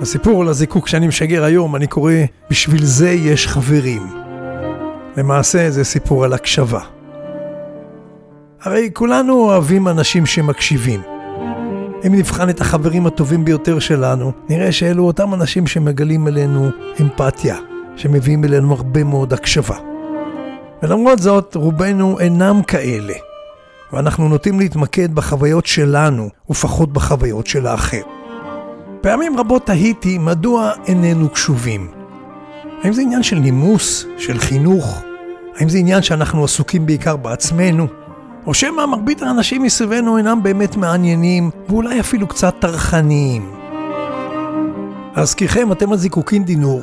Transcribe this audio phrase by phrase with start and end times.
[0.00, 2.12] הסיפור לזיקוק שאני משגר היום, אני קורא
[2.50, 4.06] "בשביל זה יש חברים".
[5.16, 6.80] למעשה זה סיפור על הקשבה.
[8.62, 11.00] הרי כולנו אוהבים אנשים שמקשיבים.
[12.06, 16.70] אם נבחן את החברים הטובים ביותר שלנו, נראה שאלו אותם אנשים שמגלים אלינו
[17.00, 17.56] אמפתיה,
[17.96, 19.76] שמביאים אלינו הרבה מאוד הקשבה.
[20.82, 23.14] ולמרות זאת, רובנו אינם כאלה,
[23.92, 28.19] ואנחנו נוטים להתמקד בחוויות שלנו ופחות בחוויות של האחר.
[29.00, 31.90] פעמים רבות תהיתי מדוע איננו קשובים.
[32.82, 35.02] האם זה עניין של נימוס, של חינוך?
[35.56, 37.86] האם זה עניין שאנחנו עסוקים בעיקר בעצמנו?
[38.46, 43.52] או שמא מרבית האנשים מסביבנו אינם באמת מעניינים, ואולי אפילו קצת טרחניים.
[45.16, 46.82] להזכירכם, אתם על זיקוקין דינור,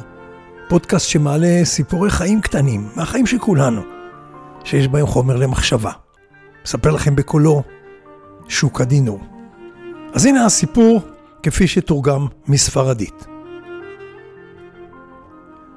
[0.67, 3.81] פודקאסט שמעלה סיפורי חיים קטנים, מהחיים של כולנו,
[4.63, 5.91] שיש בהם חומר למחשבה.
[6.65, 7.63] אספר לכם בקולו,
[8.47, 9.19] שוק הדינור.
[10.13, 11.01] אז הנה הסיפור
[11.43, 13.25] כפי שתורגם מספרדית.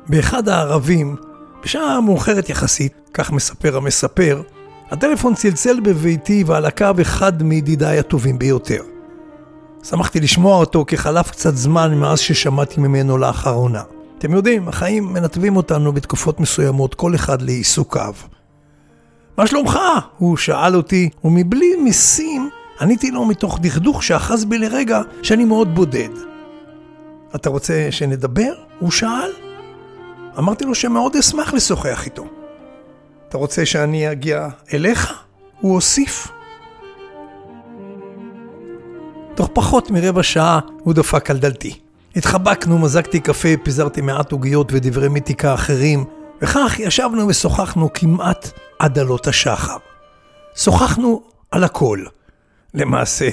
[0.09, 1.17] באחד הערבים,
[1.65, 4.43] בשעה מאוחרת יחסית, כך מספר המספר,
[4.91, 8.83] הטלפון צלצל בביתי ועל הקו אחד מידידיי הטובים ביותר.
[9.83, 13.83] שמחתי לשמוע אותו כי חלף קצת זמן מאז ששמעתי ממנו לאחרונה.
[14.19, 18.15] אתם יודעים, החיים מנתבים אותנו בתקופות מסוימות, כל אחד לעיסוקיו.
[19.39, 19.79] מה שלומך?
[20.19, 22.40] הוא שאל אותי, ומבלי מיסים
[22.81, 26.09] עניתי לו מתוך דכדוך שאחז בי לרגע שאני מאוד בודד.
[27.35, 28.53] אתה רוצה שנדבר?
[28.79, 29.31] הוא שאל.
[30.39, 32.25] אמרתי לו שמאוד אשמח לשוחח איתו.
[33.29, 35.23] אתה רוצה שאני אגיע אליך?
[35.61, 36.29] הוא הוסיף.
[39.35, 41.79] תוך פחות מרבע שעה הוא דפק על דלתי.
[42.17, 46.05] התחבקנו, מזגתי קפה, פיזרתי מעט עוגיות ודברי מיתיקה אחרים,
[46.43, 49.77] וכך ישבנו ושוחחנו כמעט עד עלות השחר.
[50.57, 52.05] שוחחנו על הכל.
[52.75, 53.31] למעשה,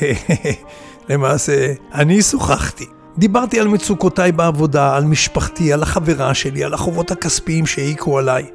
[1.10, 2.86] למעשה, אני שוחחתי.
[3.18, 8.46] דיברתי על מצוקותיי בעבודה, על משפחתי, על החברה שלי, על החובות הכספיים שהעיקו עליי.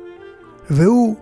[0.70, 1.16] והוא,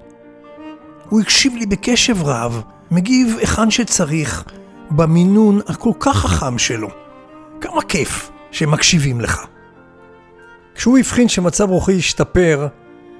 [1.09, 4.44] הוא הקשיב לי בקשב רב, מגיב היכן שצריך,
[4.91, 6.88] במינון הכל כך חכם שלו.
[7.60, 9.47] כמה כיף שמקשיבים לך.
[10.75, 12.69] כשהוא הבחין שמצב רוחי השתפר,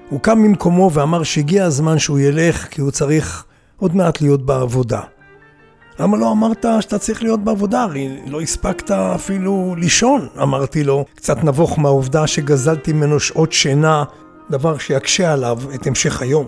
[0.09, 3.45] הוא קם ממקומו ואמר שהגיע הזמן שהוא ילך כי הוא צריך
[3.77, 5.01] עוד מעט להיות בעבודה.
[5.99, 7.83] למה לא אמרת שאתה צריך להיות בעבודה?
[7.83, 14.03] הרי לא הספקת אפילו לישון, אמרתי לו, קצת נבוך מהעובדה שגזלתי ממנו שעות שינה,
[14.49, 16.45] דבר שיקשה עליו את המשך היום.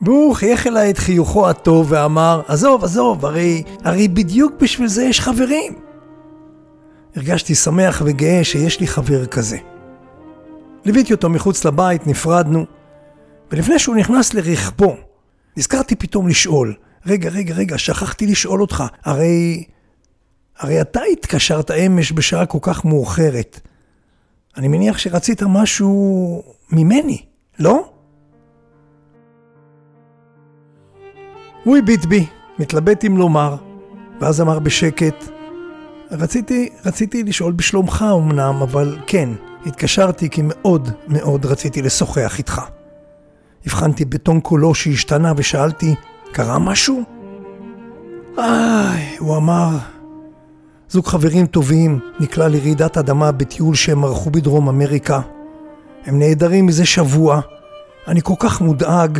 [0.00, 5.20] והוא חייך אליי את חיוכו הטוב ואמר, עזוב, עזוב, הרי, הרי בדיוק בשביל זה יש
[5.20, 5.72] חברים.
[7.16, 9.58] הרגשתי שמח וגאה שיש לי חבר כזה.
[10.84, 12.64] ליוויתי אותו מחוץ לבית, נפרדנו,
[13.52, 14.96] ולפני שהוא נכנס לרכבו,
[15.56, 16.74] נזכרתי פתאום לשאול,
[17.06, 19.64] רגע, רגע, רגע, שכחתי לשאול אותך, הרי...
[20.58, 23.60] הרי אתה התקשרת אמש בשעה כל כך מאוחרת.
[24.56, 26.42] אני מניח שרצית משהו
[26.72, 27.22] ממני,
[27.58, 27.88] לא?
[31.64, 32.26] הוא הביט בי,
[32.58, 33.56] מתלבט אם לומר,
[34.20, 35.24] ואז אמר בשקט,
[36.10, 39.28] רציתי, רציתי לשאול בשלומך אמנם, אבל כן,
[39.66, 42.60] התקשרתי כי מאוד מאוד רציתי לשוחח איתך.
[43.66, 45.94] הבחנתי בטון קולו שהשתנה ושאלתי,
[46.32, 47.02] קרה משהו?
[48.38, 49.68] איי, הוא אמר,
[50.88, 55.20] זוג חברים טובים נקלע לרעידת אדמה בטיול שהם ערכו בדרום אמריקה.
[56.06, 57.40] הם נעדרים מזה שבוע.
[58.08, 59.18] אני כל כך מודאג,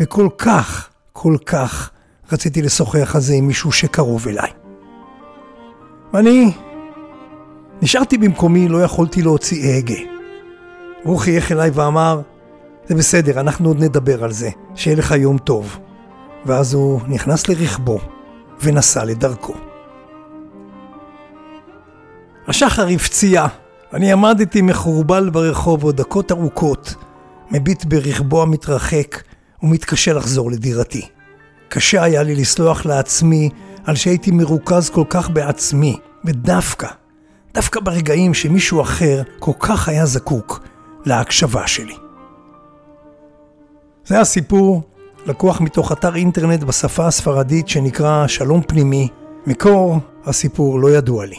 [0.00, 1.90] וכל כך, כל כך
[2.32, 4.50] רציתי לשוחח על זה עם מישהו שקרוב אליי.
[6.12, 6.52] ואני
[7.82, 10.00] נשארתי במקומי, לא יכולתי להוציא הגה.
[11.02, 12.20] הוא חייך אליי ואמר,
[12.86, 15.78] זה בסדר, אנחנו עוד נדבר על זה, שיהיה לך יום טוב.
[16.46, 17.98] ואז הוא נכנס לרכבו
[18.62, 19.54] ונסע לדרכו.
[22.48, 23.46] השחר הפציע,
[23.92, 26.94] ואני עמדתי מחורבל ברחוב עוד דקות ארוכות,
[27.50, 29.22] מביט ברכבו המתרחק
[29.62, 31.08] ומתקשה לחזור לדירתי.
[31.68, 33.50] קשה היה לי לסלוח לעצמי
[33.84, 36.88] על שהייתי מרוכז כל כך בעצמי, ודווקא,
[37.54, 40.60] דווקא ברגעים שמישהו אחר כל כך היה זקוק
[41.04, 41.96] להקשבה שלי.
[44.04, 44.82] זה הסיפור
[45.28, 49.08] לקוח מתוך אתר אינטרנט בשפה הספרדית שנקרא שלום פנימי.
[49.46, 51.36] מקור הסיפור לא ידוע לי.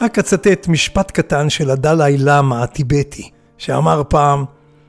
[0.00, 4.44] רק אצטט משפט קטן של הדלאי למה הטיבטי, שאמר פעם,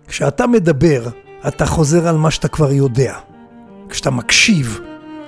[0.07, 1.07] כשאתה מדבר,
[1.48, 3.15] אתה חוזר על מה שאתה כבר יודע.
[3.89, 4.80] כשאתה מקשיב,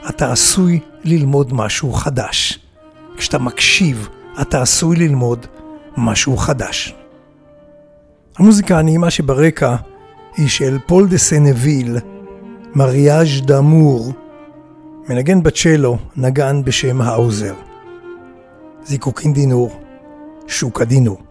[0.10, 2.60] אתה עשוי ללמוד משהו חדש.
[3.18, 4.08] כשאתה מקשיב,
[4.42, 5.46] אתה עשוי ללמוד
[5.98, 7.01] משהו חדש.
[8.38, 9.76] המוזיקה הנעימה שברקע
[10.38, 11.98] היא של פול דה סנביל,
[12.76, 14.14] Mariage d'Amour,
[15.10, 17.54] מנגן בצ'לו נגן בשם האוזר.
[18.86, 19.72] זיקוקין דינור,
[20.48, 21.31] שוקה דינור.